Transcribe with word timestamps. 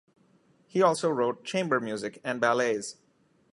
He 0.65 0.81
also 0.81 1.11
wrote 1.11 1.43
chamber 1.43 1.79
music 1.79 2.21
and 2.23 2.41
ballets. 2.41 2.97